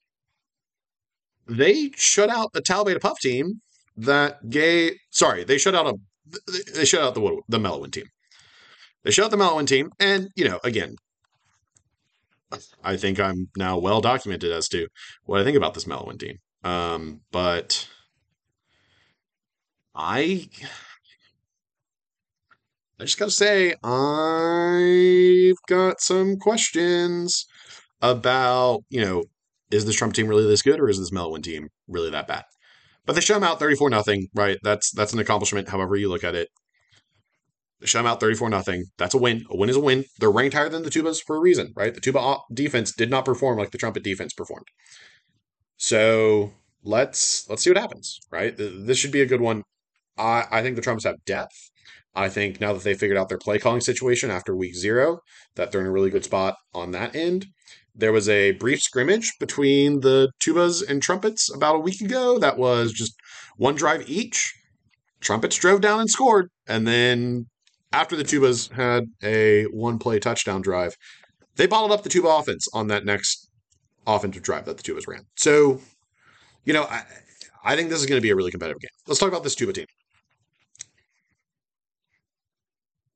They 1.46 1.90
shut 1.96 2.28
out 2.28 2.50
a 2.54 2.60
Tau 2.60 2.84
Beta 2.84 3.00
Puff 3.00 3.18
team 3.20 3.62
that 3.96 4.50
gave 4.50 4.94
sorry, 5.10 5.44
they 5.44 5.58
shut 5.58 5.74
out 5.74 5.86
a 5.86 5.94
they 6.74 6.84
shut 6.84 7.02
out 7.02 7.14
the 7.14 7.40
the 7.48 7.58
Mellowin 7.58 7.92
team. 7.92 8.06
They 9.04 9.10
shut 9.10 9.26
out 9.26 9.30
the 9.30 9.36
Mellowin 9.36 9.66
team, 9.66 9.90
and 9.98 10.28
you 10.34 10.48
know, 10.48 10.60
again, 10.64 10.96
I 12.82 12.96
think 12.96 13.20
I'm 13.20 13.48
now 13.56 13.78
well 13.78 14.00
documented 14.00 14.52
as 14.52 14.68
to 14.68 14.88
what 15.24 15.40
I 15.40 15.44
think 15.44 15.56
about 15.56 15.74
this 15.74 15.86
Mellowin 15.86 16.18
team. 16.18 16.38
Um, 16.64 17.20
but 17.30 17.88
I, 19.94 20.48
I 23.00 23.04
just 23.04 23.18
gotta 23.18 23.30
say, 23.30 23.74
I've 23.82 25.56
got 25.68 26.00
some 26.00 26.36
questions 26.36 27.46
about 28.00 28.84
you 28.88 29.00
know, 29.00 29.24
is 29.70 29.84
this 29.84 29.96
Trump 29.96 30.14
team 30.14 30.28
really 30.28 30.46
this 30.46 30.62
good, 30.62 30.80
or 30.80 30.88
is 30.88 30.98
this 30.98 31.10
Mellowin 31.10 31.42
team 31.42 31.68
really 31.86 32.10
that 32.10 32.26
bad? 32.28 32.44
But 33.08 33.14
they 33.14 33.22
shut 33.22 33.36
them 33.36 33.48
out 33.48 33.58
34 33.58 33.88
nothing, 33.88 34.28
right? 34.34 34.58
That's 34.62 34.90
that's 34.90 35.14
an 35.14 35.18
accomplishment, 35.18 35.70
however 35.70 35.96
you 35.96 36.10
look 36.10 36.24
at 36.24 36.34
it. 36.34 36.50
They 37.80 37.86
shut 37.86 38.00
them 38.00 38.06
out 38.06 38.20
34 38.20 38.50
nothing. 38.50 38.84
That's 38.98 39.14
a 39.14 39.18
win. 39.18 39.46
A 39.48 39.56
win 39.56 39.70
is 39.70 39.76
a 39.76 39.80
win. 39.80 40.04
They're 40.20 40.30
ranked 40.30 40.54
higher 40.54 40.68
than 40.68 40.82
the 40.82 40.90
Tubas 40.90 41.22
for 41.26 41.36
a 41.36 41.40
reason, 41.40 41.72
right? 41.74 41.94
The 41.94 42.02
Tuba 42.02 42.36
defense 42.52 42.92
did 42.92 43.08
not 43.08 43.24
perform 43.24 43.56
like 43.56 43.70
the 43.70 43.78
Trumpet 43.78 44.04
defense 44.04 44.34
performed. 44.34 44.66
So 45.78 46.52
let's 46.84 47.48
let's 47.48 47.64
see 47.64 47.70
what 47.70 47.78
happens, 47.78 48.20
right? 48.30 48.54
This 48.58 48.98
should 48.98 49.10
be 49.10 49.22
a 49.22 49.26
good 49.26 49.40
one. 49.40 49.62
I, 50.18 50.44
I 50.50 50.60
think 50.60 50.76
the 50.76 50.82
Trumpets 50.82 51.06
have 51.06 51.24
depth. 51.24 51.70
I 52.14 52.28
think 52.28 52.60
now 52.60 52.74
that 52.74 52.82
they 52.82 52.92
figured 52.92 53.16
out 53.16 53.30
their 53.30 53.38
play 53.38 53.58
calling 53.58 53.80
situation 53.80 54.30
after 54.30 54.54
week 54.54 54.74
zero, 54.74 55.20
that 55.54 55.72
they're 55.72 55.80
in 55.80 55.86
a 55.86 55.90
really 55.90 56.10
good 56.10 56.24
spot 56.24 56.56
on 56.74 56.90
that 56.90 57.16
end. 57.16 57.46
There 57.98 58.12
was 58.12 58.28
a 58.28 58.52
brief 58.52 58.80
scrimmage 58.80 59.34
between 59.40 60.00
the 60.00 60.30
tubas 60.40 60.88
and 60.88 61.02
trumpets 61.02 61.52
about 61.52 61.74
a 61.74 61.80
week 61.80 62.00
ago 62.00 62.38
that 62.38 62.56
was 62.56 62.92
just 62.92 63.12
one 63.56 63.74
drive 63.74 64.08
each. 64.08 64.54
Trumpets 65.20 65.56
drove 65.56 65.80
down 65.80 65.98
and 65.98 66.08
scored. 66.08 66.48
And 66.68 66.86
then 66.86 67.46
after 67.92 68.14
the 68.14 68.22
tubas 68.22 68.72
had 68.72 69.06
a 69.22 69.64
one 69.64 69.98
play 69.98 70.20
touchdown 70.20 70.62
drive, 70.62 70.94
they 71.56 71.66
bottled 71.66 71.90
up 71.90 72.04
the 72.04 72.08
tuba 72.08 72.28
offense 72.28 72.68
on 72.72 72.86
that 72.86 73.04
next 73.04 73.50
offensive 74.06 74.44
drive 74.44 74.64
that 74.66 74.76
the 74.76 74.82
tubas 74.84 75.08
ran. 75.08 75.24
So, 75.36 75.80
you 76.64 76.72
know, 76.72 76.84
I, 76.84 77.02
I 77.64 77.74
think 77.74 77.90
this 77.90 77.98
is 77.98 78.06
going 78.06 78.18
to 78.18 78.22
be 78.22 78.30
a 78.30 78.36
really 78.36 78.52
competitive 78.52 78.80
game. 78.80 78.90
Let's 79.08 79.18
talk 79.18 79.28
about 79.28 79.42
this 79.42 79.56
tuba 79.56 79.72
team. 79.72 79.86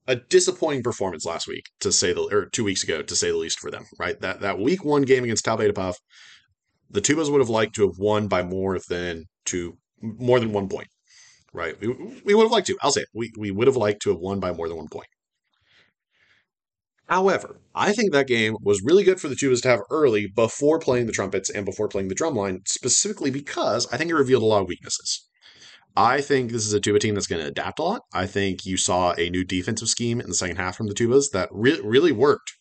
A 0.07 0.17
disappointing 0.17 0.83
performance 0.83 1.25
last 1.25 1.47
week 1.47 1.67
to 1.81 1.93
say 1.93 2.13
the 2.13 2.23
or 2.23 2.47
two 2.47 2.65
weeks 2.65 2.83
ago 2.83 3.03
to 3.03 3.17
say 3.17 3.31
the 3.31 3.37
least 3.37 3.61
for 3.61 3.71
them. 3.71 3.85
Right 3.99 4.21
that 4.21 4.41
that 4.41 4.59
week 4.59 4.85
one 4.85 5.03
game 5.03 5.25
against 5.25 5.45
Tau 5.45 5.57
Beta 5.57 5.73
Puff, 5.73 5.97
the 6.91 7.01
Tubas 7.01 7.31
would 7.31 7.41
have 7.41 7.49
liked 7.49 7.75
to 7.77 7.83
have 7.83 7.99
won 7.99 8.27
by 8.29 8.43
more 8.43 8.79
than 8.89 9.25
two 9.45 9.79
more 10.01 10.41
than 10.41 10.53
one 10.53 10.69
point. 10.69 10.89
Right, 11.55 11.79
we, 11.81 11.89
we 12.25 12.35
would 12.35 12.45
have 12.45 12.51
liked 12.51 12.67
to. 12.69 12.79
I'll 12.83 12.93
say 12.93 13.03
it. 13.03 13.09
We 13.15 13.31
we 13.39 13.51
would 13.51 13.67
have 13.67 13.77
liked 13.77 14.03
to 14.03 14.11
have 14.11 14.19
won 14.19 14.41
by 14.41 14.53
more 14.53 14.69
than 14.69 14.79
one 14.79 14.89
point. 14.89 15.07
However, 17.09 17.61
I 17.75 17.93
think 17.93 18.13
that 18.13 18.27
game 18.27 18.57
was 18.63 18.83
really 18.83 19.05
good 19.05 19.21
for 19.21 19.29
the 19.29 19.35
Tubas 19.35 19.61
to 19.63 19.69
have 19.69 19.81
early 19.91 20.29
before 20.35 20.79
playing 20.79 21.07
the 21.07 21.13
trumpets 21.13 21.51
and 21.51 21.67
before 21.67 21.89
playing 21.89 22.09
the 22.09 22.15
drumline, 22.15 22.67
specifically 22.67 23.31
because 23.31 23.87
I 23.93 23.99
think 23.99 24.11
it 24.11 24.15
revealed 24.15 24.43
a 24.43 24.47
lot 24.47 24.63
of 24.63 24.69
weaknesses. 24.69 25.29
I 25.97 26.21
think 26.21 26.51
this 26.51 26.67
is 26.67 26.73
a 26.73 26.81
Tuba 26.81 26.99
team 26.99 27.15
that's 27.15 27.27
going 27.27 27.43
to 27.43 27.49
adapt 27.49 27.79
a 27.79 27.83
lot. 27.83 28.03
I 28.15 28.27
think 28.27 28.65
you 28.65 28.77
saw 28.77 29.13
a 29.19 29.29
new 29.29 29.45
defensive 29.45 29.89
scheme 29.89 30.21
in 30.21 30.29
the 30.29 30.35
second 30.35 30.57
half 30.57 30.77
from 30.77 30.89
the 30.89 30.95
Tubas 30.95 31.31
that 31.33 31.51
re- 31.53 31.81
really 31.85 32.13
worked, 32.13 32.53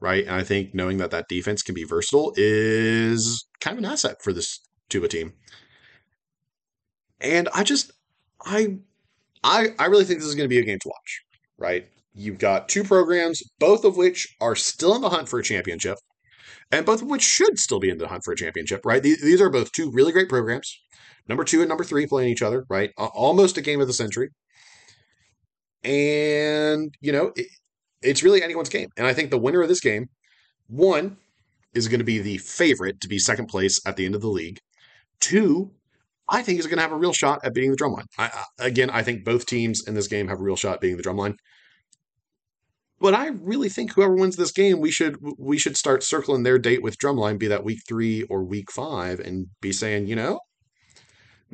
right? 0.00 0.24
And 0.24 0.34
I 0.34 0.42
think 0.42 0.74
knowing 0.74 0.98
that 0.98 1.12
that 1.12 1.28
defense 1.28 1.62
can 1.62 1.74
be 1.74 1.84
versatile 1.84 2.32
is 2.36 3.46
kind 3.60 3.78
of 3.78 3.84
an 3.84 3.90
asset 3.90 4.16
for 4.22 4.32
this 4.32 4.60
Tuba 4.88 5.08
team. 5.08 5.34
And 7.20 7.48
I 7.54 7.62
just, 7.62 7.92
I, 8.44 8.78
I, 9.44 9.68
I 9.78 9.86
really 9.86 10.04
think 10.04 10.18
this 10.18 10.28
is 10.28 10.34
going 10.34 10.48
to 10.48 10.54
be 10.54 10.58
a 10.58 10.64
game 10.64 10.78
to 10.80 10.88
watch, 10.88 11.22
right? 11.58 11.86
You've 12.14 12.38
got 12.38 12.68
two 12.68 12.82
programs, 12.82 13.42
both 13.60 13.84
of 13.84 13.96
which 13.96 14.36
are 14.40 14.56
still 14.56 14.94
in 14.96 15.02
the 15.02 15.10
hunt 15.10 15.28
for 15.28 15.38
a 15.38 15.42
championship, 15.42 15.98
and 16.72 16.84
both 16.84 17.02
of 17.02 17.08
which 17.08 17.22
should 17.22 17.58
still 17.58 17.78
be 17.78 17.90
in 17.90 17.98
the 17.98 18.08
hunt 18.08 18.24
for 18.24 18.32
a 18.32 18.36
championship, 18.36 18.84
right? 18.84 19.02
These, 19.02 19.22
these 19.22 19.40
are 19.40 19.50
both 19.50 19.70
two 19.72 19.90
really 19.92 20.12
great 20.12 20.28
programs 20.28 20.78
number 21.28 21.44
two 21.44 21.60
and 21.60 21.68
number 21.68 21.84
three 21.84 22.06
playing 22.06 22.30
each 22.30 22.42
other, 22.42 22.64
right? 22.68 22.90
Almost 22.96 23.58
a 23.58 23.62
game 23.62 23.80
of 23.80 23.86
the 23.86 23.92
century. 23.92 24.30
And, 25.84 26.94
you 27.00 27.12
know, 27.12 27.32
it, 27.36 27.46
it's 28.02 28.22
really 28.22 28.42
anyone's 28.42 28.68
game. 28.68 28.88
And 28.96 29.06
I 29.06 29.14
think 29.14 29.30
the 29.30 29.38
winner 29.38 29.62
of 29.62 29.68
this 29.68 29.80
game, 29.80 30.08
one, 30.68 31.16
is 31.74 31.88
going 31.88 32.00
to 32.00 32.04
be 32.04 32.18
the 32.18 32.38
favorite 32.38 33.00
to 33.02 33.08
be 33.08 33.18
second 33.18 33.46
place 33.46 33.80
at 33.86 33.96
the 33.96 34.06
end 34.06 34.14
of 34.14 34.20
the 34.20 34.28
league. 34.28 34.58
Two, 35.20 35.72
I 36.28 36.42
think 36.42 36.58
is 36.58 36.66
going 36.66 36.78
to 36.78 36.82
have 36.82 36.92
a 36.92 36.96
real 36.96 37.12
shot 37.12 37.40
at 37.44 37.54
beating 37.54 37.70
the 37.70 37.76
drumline. 37.76 38.06
I, 38.18 38.30
again, 38.58 38.90
I 38.90 39.02
think 39.02 39.24
both 39.24 39.46
teams 39.46 39.86
in 39.86 39.94
this 39.94 40.08
game 40.08 40.28
have 40.28 40.40
a 40.40 40.42
real 40.42 40.56
shot 40.56 40.74
at 40.74 40.80
beating 40.80 40.96
the 40.96 41.02
drumline. 41.02 41.36
But 42.98 43.14
I 43.14 43.28
really 43.28 43.68
think 43.68 43.92
whoever 43.92 44.14
wins 44.14 44.36
this 44.36 44.52
game, 44.52 44.80
we 44.80 44.90
should 44.90 45.18
we 45.38 45.58
should 45.58 45.76
start 45.76 46.02
circling 46.02 46.42
their 46.42 46.58
date 46.58 46.82
with 46.82 46.98
drumline, 46.98 47.38
be 47.38 47.46
that 47.46 47.62
week 47.62 47.80
three 47.86 48.22
or 48.24 48.42
week 48.42 48.72
five, 48.72 49.20
and 49.20 49.48
be 49.60 49.70
saying, 49.70 50.06
you 50.06 50.16
know, 50.16 50.40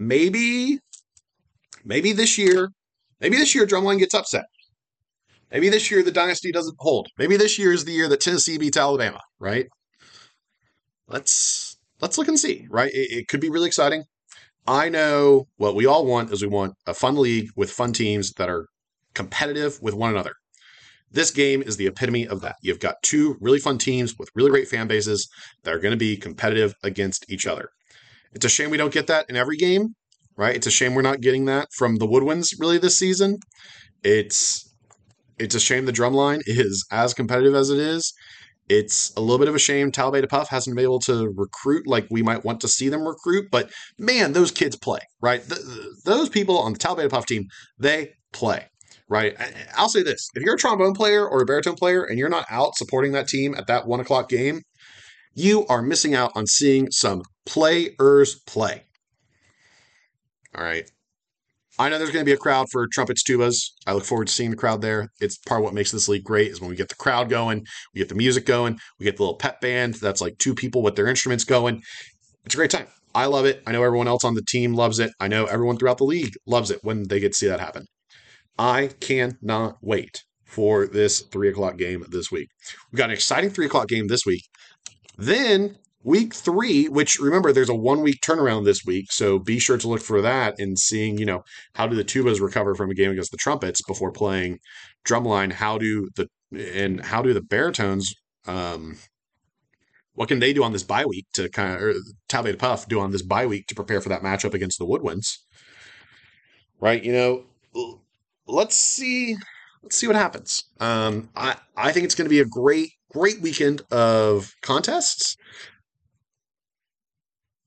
maybe, 0.07 0.79
maybe 1.85 2.13
this 2.13 2.39
year, 2.39 2.71
maybe 3.21 3.37
this 3.37 3.55
year 3.55 3.67
Drumline 3.67 3.99
gets 3.99 4.15
upset. 4.15 4.45
Maybe 5.51 5.69
this 5.69 5.91
year 5.91 6.03
the 6.03 6.11
dynasty 6.11 6.51
doesn't 6.51 6.77
hold. 6.79 7.09
Maybe 7.19 7.37
this 7.37 7.59
year 7.59 7.73
is 7.73 7.85
the 7.85 7.93
year 7.93 8.09
that 8.09 8.21
Tennessee 8.21 8.59
beats 8.59 8.77
Alabama, 8.77 9.21
right? 9.39 9.67
Let's 11.09 11.77
let's 12.01 12.17
look 12.17 12.29
and 12.29 12.39
see, 12.39 12.67
right? 12.71 12.91
It, 12.93 13.13
it 13.13 13.29
could 13.29 13.41
be 13.41 13.51
really 13.51 13.67
exciting. 13.67 14.05
I 14.67 14.89
know 14.89 15.49
what 15.57 15.75
we 15.75 15.87
all 15.87 16.07
want 16.07 16.33
is 16.33 16.41
we 16.41 16.49
want 16.49 16.75
a 16.87 16.95
fun 16.95 17.17
league 17.17 17.51
with 17.57 17.71
fun 17.71 17.93
teams 17.93 18.33
that 18.35 18.49
are 18.49 18.67
competitive 19.15 19.79
with 19.83 19.95
one 19.95 20.11
another. 20.11 20.35
This 21.11 21.31
game 21.31 21.63
is 21.63 21.77
the 21.77 21.87
epitome 21.87 22.27
of 22.27 22.41
that. 22.41 22.57
You've 22.63 22.81
got 22.81 23.03
two 23.03 23.37
really 23.41 23.59
fun 23.59 23.77
teams 23.77 24.15
with 24.19 24.31
really 24.35 24.51
great 24.51 24.69
fan 24.69 24.87
bases 24.87 25.29
that 25.65 25.75
are 25.75 25.79
going 25.79 25.93
to 25.93 25.99
be 25.99 26.17
competitive 26.17 26.75
against 26.83 27.31
each 27.31 27.47
other. 27.47 27.69
It's 28.35 28.45
a 28.45 28.49
shame 28.49 28.71
we 28.71 28.77
don't 28.77 28.93
get 28.93 29.07
that 29.09 29.27
in 29.29 29.37
every 29.37 29.57
game, 29.57 29.95
right? 30.37 30.57
It's 30.57 30.67
a 30.67 30.71
shame 30.71 30.95
we're 30.95 31.03
not 31.03 31.21
getting 31.21 31.45
that 31.47 31.69
from 31.77 31.97
the 31.97 32.07
Woodwinds 32.07 32.49
really 32.59 32.79
this 32.79 32.99
season. 32.99 33.39
It's 34.03 34.69
it's 35.39 35.55
a 35.55 35.61
shame 35.61 35.87
the 35.87 35.93
drumline 35.93 36.41
is 36.47 36.87
as 36.91 37.15
competitive 37.15 37.55
as 37.55 37.71
it 37.71 37.79
is. 37.79 38.13
It's 38.69 39.13
a 39.17 39.21
little 39.21 39.39
bit 39.39 39.49
of 39.49 39.55
a 39.55 39.59
shame 39.59 39.91
Tau 39.91 40.11
Beta 40.11 40.27
Puff 40.27 40.49
hasn't 40.49 40.77
been 40.77 40.85
able 40.85 41.01
to 41.01 41.33
recruit 41.37 41.87
like 41.87 42.07
we 42.11 42.23
might 42.23 42.45
want 42.45 42.61
to 42.61 42.69
see 42.69 42.89
them 42.89 43.07
recruit, 43.07 43.49
but 43.51 43.71
man, 43.99 44.33
those 44.33 44.51
kids 44.51 44.77
play, 44.77 45.01
right? 45.21 45.43
Those 46.05 46.29
people 46.29 46.59
on 46.59 46.73
the 46.73 46.79
Tau 46.79 46.95
Beta 46.95 47.09
Puff 47.09 47.27
team, 47.27 47.49
they 47.79 48.13
play, 48.33 48.69
right? 49.09 49.37
I'll 49.77 49.89
say 49.89 50.03
this 50.03 50.29
if 50.35 50.43
you're 50.43 50.55
a 50.55 50.59
trombone 50.59 50.95
player 50.95 51.29
or 51.29 51.43
a 51.43 51.45
baritone 51.45 51.75
player 51.75 52.05
and 52.05 52.19
you're 52.19 52.29
not 52.29 52.47
out 52.49 52.77
supporting 52.77 53.13
that 53.13 53.29
team 53.29 53.55
at 53.55 53.67
that 53.67 53.87
one 53.87 54.01
o'clock 54.01 54.29
game, 54.29 54.63
you 55.35 55.67
are 55.67 55.83
missing 55.83 56.15
out 56.15 56.33
on 56.35 56.47
seeing 56.47 56.91
some 56.91 57.23
players 57.47 58.35
play. 58.47 58.85
All 60.55 60.65
right. 60.65 60.91
I 61.79 61.89
know 61.89 61.99
there's 61.99 62.11
going 62.11 62.25
to 62.25 62.29
be 62.29 62.35
a 62.35 62.39
crowd 62.39 62.67
for 62.71 62.87
trumpets 62.87 63.23
tubas. 63.23 63.71
I 63.87 63.95
look 63.95 64.05
forward 64.05 64.27
to 64.27 64.33
seeing 64.33 64.51
the 64.51 64.57
crowd 64.57 64.83
there. 64.83 65.09
It's 65.21 65.39
part 65.39 65.61
of 65.61 65.65
what 65.65 65.75
makes 65.75 65.91
this 65.91 66.09
league 66.09 66.23
great 66.23 66.51
is 66.51 66.61
when 66.61 66.69
we 66.69 66.77
get 66.77 66.91
the 66.91 66.95
crowd 66.95 67.31
going, 67.31 67.65
we 67.95 67.99
get 67.99 68.11
the 68.11 68.15
music 68.15 68.45
going, 68.45 68.79
we 68.99 69.05
get 69.05 69.17
the 69.17 69.23
little 69.23 69.39
pep 69.39 69.61
band 69.61 69.95
that's 69.95 70.21
like 70.21 70.37
two 70.39 70.55
people 70.55 70.83
with 70.83 70.97
their 70.97 71.07
instruments 71.07 71.45
going. 71.45 71.83
It's 72.45 72.55
a 72.55 72.59
great 72.59 72.71
time. 72.71 72.89
I 73.15 73.27
love 73.27 73.47
it. 73.47 73.63
I 73.67 73.73
know 73.73 73.83
everyone 73.83 74.09
else 74.09 74.25
on 74.25 74.35
the 74.35 74.45
team 74.47 74.75
loves 74.75 74.99
it. 74.99 75.13
I 75.19 75.29
know 75.29 75.47
everyone 75.47 75.79
throughout 75.79 75.99
the 75.99 76.05
league 76.05 76.35
loves 76.47 76.71
it 76.71 76.81
when 76.83 77.09
they 77.09 77.21
get 77.21 77.33
to 77.33 77.39
see 77.39 77.49
that 77.49 77.61
happen. 77.61 77.87
I 78.59 78.91
cannot 79.01 79.77
wait 79.81 80.23
for 80.45 80.87
this 80.87 81.21
three 81.21 81.49
o'clock 81.49 81.79
game 81.79 82.05
this 82.11 82.31
week. 82.31 82.49
We've 82.91 82.99
got 82.99 83.11
an 83.11 83.15
exciting 83.15 83.51
three 83.51 83.67
o'clock 83.67 83.89
game 83.89 84.09
this 84.09 84.27
week. 84.27 84.45
Then 85.17 85.79
week 86.05 86.35
three, 86.35 86.89
which 86.89 87.19
remember 87.19 87.53
there's 87.53 87.69
a 87.69 87.75
one 87.75 88.03
week 88.03 88.21
turnaround 88.21 88.65
this 88.65 88.85
week, 88.85 89.13
so 89.13 89.39
be 89.39 89.59
sure 89.59 89.79
to 89.79 89.89
look 89.89 90.01
for 90.01 90.21
that 90.23 90.59
and 90.59 90.79
seeing, 90.79 91.19
you 91.19 91.27
know, 91.27 91.43
how 91.75 91.87
do 91.87 91.97
the 91.97 92.05
tubas 92.05 92.41
recover 92.41 92.75
from 92.75 92.91
a 92.91 92.95
game 92.95 93.11
against 93.11 93.31
the 93.31 93.37
trumpets 93.37 93.83
before 93.83 94.13
playing 94.13 94.59
drumline? 95.07 95.53
How 95.53 95.79
do 95.79 96.09
the 96.17 96.29
and 96.53 97.05
how 97.05 97.23
do 97.23 97.33
the 97.33 97.41
baritones 97.41 98.15
um 98.47 98.99
what 100.15 100.29
can 100.29 100.41
they 100.41 100.53
do 100.53 100.63
on 100.63 100.73
this 100.73 100.83
bye 100.83 101.07
week 101.07 101.27
to 101.35 101.49
kind 101.49 101.75
of 101.75 101.83
or 101.83 101.95
Tau 102.29 102.43
Beta 102.43 102.59
Puff 102.59 102.87
do 102.87 103.01
on 103.01 103.13
this 103.13 103.23
bye 103.23 103.47
week 103.47 103.67
to 103.69 103.75
prepare 103.75 104.01
for 104.01 104.11
that 104.11 104.23
matchup 104.23 104.55
against 104.55 104.79
the 104.79 104.87
Woodwinds? 104.87 105.39
Right, 106.81 107.03
you 107.03 107.13
know, 107.13 107.45
let's 108.47 108.77
see 108.77 109.37
let's 109.83 109.97
see 109.97 110.07
what 110.07 110.17
happens. 110.17 110.65
Um 110.81 111.31
I 111.35 111.57
I 111.77 111.93
think 111.93 112.05
it's 112.05 112.15
going 112.15 112.27
to 112.27 112.31
be 112.31 112.41
a 112.41 112.45
great 112.45 112.91
great 113.11 113.41
weekend 113.41 113.83
of 113.91 114.53
contests, 114.63 115.37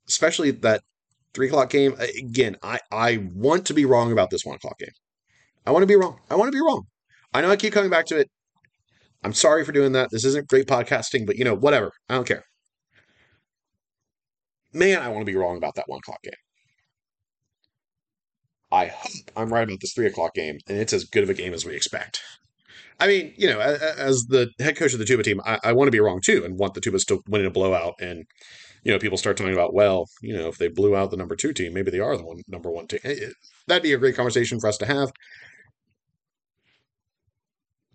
especially 0.07 0.51
that 0.51 0.81
three 1.33 1.47
o'clock 1.47 1.69
game. 1.69 1.95
Uh, 1.99 2.07
again, 2.17 2.57
I, 2.63 2.79
I 2.91 3.17
want 3.33 3.65
to 3.67 3.73
be 3.73 3.85
wrong 3.85 4.11
about 4.11 4.29
this 4.29 4.45
one 4.45 4.55
o'clock 4.55 4.79
game. 4.79 4.89
I 5.65 5.71
want 5.71 5.83
to 5.83 5.87
be 5.87 5.95
wrong. 5.95 6.19
I 6.29 6.35
want 6.35 6.51
to 6.51 6.55
be 6.55 6.61
wrong. 6.61 6.83
I 7.33 7.41
know 7.41 7.49
I 7.49 7.55
keep 7.55 7.73
coming 7.73 7.89
back 7.89 8.05
to 8.07 8.17
it. 8.17 8.29
I'm 9.23 9.33
sorry 9.33 9.65
for 9.65 9.71
doing 9.71 9.93
that. 9.93 10.09
This 10.11 10.23
isn't 10.23 10.47
great 10.47 10.67
podcasting, 10.67 11.25
but 11.25 11.35
you 11.35 11.43
know, 11.43 11.55
whatever. 11.55 11.91
I 12.09 12.15
don't 12.15 12.27
care. 12.27 12.43
Man, 14.73 15.01
I 15.01 15.07
want 15.09 15.21
to 15.21 15.31
be 15.31 15.35
wrong 15.37 15.57
about 15.57 15.75
that 15.75 15.85
one 15.87 15.99
o'clock 15.99 16.21
game. 16.23 16.33
I 18.71 18.87
hope 18.87 19.31
I'm 19.35 19.53
right 19.53 19.63
about 19.63 19.79
this 19.79 19.93
three 19.93 20.05
o'clock 20.05 20.33
game, 20.33 20.57
and 20.67 20.77
it's 20.77 20.93
as 20.93 21.05
good 21.05 21.23
of 21.23 21.29
a 21.29 21.33
game 21.33 21.53
as 21.53 21.65
we 21.65 21.75
expect. 21.75 22.21
I 22.99 23.07
mean, 23.07 23.33
you 23.35 23.47
know, 23.47 23.59
as, 23.59 24.25
the 24.29 24.49
head 24.59 24.77
coach 24.77 24.93
of 24.93 24.99
the 24.99 25.05
Tuba 25.05 25.23
team, 25.23 25.41
I, 25.45 25.59
I 25.63 25.73
want 25.73 25.87
to 25.87 25.91
be 25.91 25.99
wrong 25.99 26.21
too 26.21 26.43
and 26.45 26.57
want 26.57 26.73
the 26.73 26.81
Tubas 26.81 27.05
to 27.07 27.21
win 27.27 27.41
in 27.41 27.47
a 27.47 27.51
blowout. 27.51 27.95
And 27.99 28.25
you 28.83 28.91
know, 28.91 28.99
people 28.99 29.17
start 29.17 29.35
talking 29.35 29.53
about, 29.53 29.73
well, 29.73 30.07
you 30.21 30.35
know, 30.35 30.47
if 30.47 30.57
they 30.57 30.67
blew 30.67 30.95
out 30.95 31.09
the 31.09 31.17
number 31.17 31.35
two 31.35 31.53
team, 31.53 31.73
maybe 31.73 31.89
they 31.89 31.99
are 31.99 32.15
the 32.15 32.23
one 32.23 32.41
number 32.47 32.69
one 32.69 32.87
team. 32.87 32.99
That'd 33.67 33.83
be 33.83 33.93
a 33.93 33.97
great 33.97 34.15
conversation 34.15 34.59
for 34.59 34.67
us 34.67 34.77
to 34.77 34.85
have. 34.85 35.11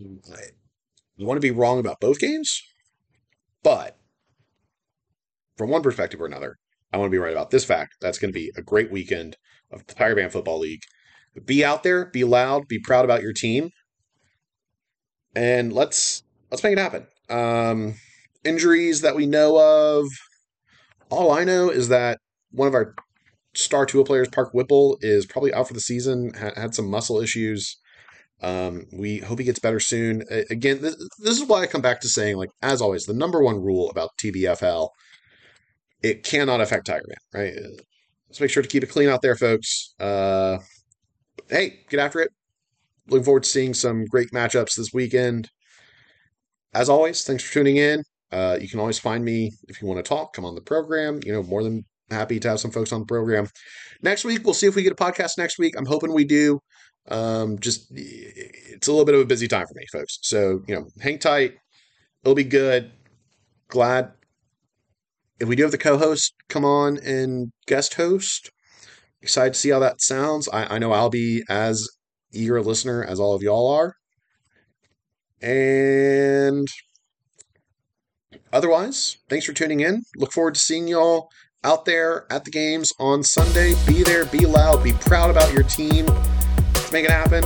I 0.01 1.25
want 1.25 1.37
to 1.37 1.41
be 1.41 1.53
wrong 1.53 1.79
about 1.79 2.01
both 2.01 2.19
games, 2.19 2.61
but 3.63 3.97
from 5.57 5.71
one 5.71 5.83
perspective 5.83 6.21
or 6.21 6.27
another, 6.27 6.57
I 6.93 6.97
want 6.97 7.09
to 7.09 7.15
be 7.15 7.19
right 7.19 7.33
about 7.33 7.51
this 7.51 7.65
fact. 7.65 7.97
That's 8.01 8.19
going 8.19 8.33
to 8.33 8.39
be 8.39 8.51
a 8.57 8.63
great 8.63 8.91
weekend 8.91 9.37
of 9.71 9.87
the 9.87 9.95
Tiger 9.95 10.17
Band 10.17 10.33
Football 10.33 10.59
League. 10.59 10.81
Be 11.45 11.65
out 11.65 11.85
there, 11.85 12.07
be 12.07 12.25
loud, 12.25 12.67
be 12.67 12.81
proud 12.81 13.05
about 13.05 13.23
your 13.23 13.33
team 13.33 13.71
and 15.35 15.73
let's 15.73 16.23
let's 16.51 16.63
make 16.63 16.73
it 16.73 16.79
happen. 16.79 17.07
Um, 17.29 17.95
injuries 18.45 19.03
that 19.03 19.17
we 19.17 19.27
know 19.27 19.59
of. 19.59 20.07
All 21.11 21.33
I 21.33 21.45
know 21.45 21.71
is 21.71 21.89
that 21.89 22.19
one 22.53 22.69
of 22.69 22.75
our 22.75 22.95
star 23.55 23.87
tool 23.87 24.05
players, 24.05 24.29
Park 24.29 24.55
Whipple, 24.55 24.99
is 25.01 25.27
probably 25.27 25.53
out 25.53 25.69
for 25.69 25.75
the 25.75 25.81
season. 25.81 26.33
Ha- 26.39 26.53
had 26.57 26.75
some 26.75 26.89
muscle 26.89 27.21
issues. 27.21 27.77
Um, 28.43 28.87
we 28.93 29.19
hope 29.19 29.39
he 29.39 29.45
gets 29.45 29.59
better 29.59 29.81
soon. 29.81 30.23
Again, 30.31 30.81
this, 30.81 30.97
this 31.19 31.39
is 31.41 31.47
why 31.47 31.63
I 31.63 31.67
come 31.67 31.83
back 31.83 32.01
to 32.01 32.09
saying, 32.09 32.37
like 32.37 32.51
as 32.63 32.81
always, 32.81 33.05
the 33.05 33.13
number 33.13 33.43
one 33.43 33.61
rule 33.61 33.91
about 33.91 34.11
TBFL, 34.23 34.89
it 36.03 36.23
cannot 36.23 36.61
affect 36.61 36.87
Tiger 36.87 37.05
Band, 37.07 37.45
right? 37.45 37.63
Let's 38.29 38.41
make 38.41 38.51
sure 38.51 38.63
to 38.63 38.69
keep 38.69 38.83
it 38.83 38.89
clean 38.89 39.09
out 39.09 39.21
there, 39.21 39.37
folks. 39.37 39.95
Uh, 40.01 40.59
hey, 41.51 41.81
get 41.91 42.01
after 42.01 42.21
it 42.21 42.31
looking 43.11 43.25
forward 43.25 43.43
to 43.43 43.49
seeing 43.49 43.75
some 43.75 44.05
great 44.07 44.31
matchups 44.31 44.77
this 44.77 44.93
weekend. 44.93 45.49
As 46.73 46.89
always, 46.89 47.25
thanks 47.25 47.43
for 47.43 47.53
tuning 47.53 47.77
in. 47.77 48.03
Uh, 48.33 48.57
you 48.61 48.69
can 48.69 48.79
always 48.79 48.99
find 48.99 49.25
me 49.25 49.53
if 49.69 49.83
you 49.83 49.89
want 49.89 50.03
to 50.05 50.09
talk, 50.09 50.33
come 50.33 50.45
on 50.45 50.55
the 50.55 50.61
program. 50.61 51.21
You 51.25 51.33
know, 51.33 51.43
more 51.43 51.65
than 51.65 51.85
happy 52.11 52.39
to 52.41 52.49
have 52.49 52.61
some 52.61 52.71
folks 52.71 52.93
on 52.93 53.01
the 53.01 53.07
program. 53.07 53.49
Next 54.03 54.25
week, 54.25 54.45
we'll 54.45 54.55
see 54.55 54.67
if 54.67 54.77
we 54.77 54.83
get 54.83 54.93
a 54.93 54.97
podcast 54.97 55.37
next 55.37 55.59
week. 55.59 55.75
I'm 55.77 55.87
hoping 55.87 56.13
we 56.13 56.25
do. 56.25 56.61
Um, 57.09 57.59
just 57.59 57.91
it's 57.91 58.87
a 58.87 58.93
little 58.93 59.05
bit 59.05 59.15
of 59.15 59.21
a 59.23 59.27
busy 59.27 59.49
time 59.49 59.67
for 59.67 59.75
me, 59.75 59.85
folks. 59.93 60.19
So 60.23 60.63
you 60.69 60.75
know, 60.77 60.87
hang 61.01 61.19
tight. 61.19 61.55
It'll 62.23 62.35
be 62.35 62.45
good. 62.45 62.93
Glad 63.69 64.13
if 65.41 65.49
we 65.49 65.57
do 65.57 65.63
have 65.63 65.73
the 65.73 65.79
co-host 65.79 66.35
come 66.49 66.65
on 66.65 66.99
and 66.99 67.51
guest 67.67 67.95
host. 67.95 68.51
Excited 69.23 69.55
to 69.55 69.59
see 69.59 69.71
how 69.71 69.81
that 69.81 70.01
sounds. 70.01 70.49
I, 70.49 70.77
I 70.77 70.79
know 70.79 70.93
I'll 70.93 71.11
be 71.11 71.43
as 71.49 71.89
eager 72.33 72.61
listener 72.63 73.05
as 73.05 73.21
all 73.21 73.35
of 73.35 73.43
y'all 73.43 73.71
are. 73.71 73.97
And 75.43 76.69
otherwise, 78.53 79.19
thanks 79.29 79.47
for 79.47 79.53
tuning 79.53 79.81
in. 79.81 80.03
Look 80.17 80.33
forward 80.33 80.55
to 80.55 80.61
seeing 80.61 80.89
y'all 80.89 81.31
out 81.65 81.85
there 81.85 82.27
at 82.31 82.45
the 82.45 82.51
games 82.51 82.93
on 82.99 83.23
Sunday. 83.23 83.75
Be 83.87 84.03
there, 84.03 84.25
be 84.27 84.47
loud, 84.47 84.83
be 84.83 84.93
proud 84.93 85.31
about 85.31 85.53
your 85.53 85.63
team. 85.65 86.07
Let's 86.07 86.93
make 86.93 87.05
it 87.05 87.11
happen. 87.11 87.45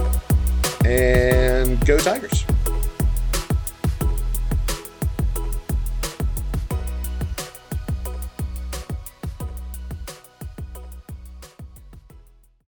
And 0.84 1.84
go 1.86 1.98
Tigers. 1.98 2.44